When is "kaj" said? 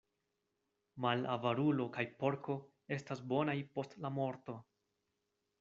1.97-2.05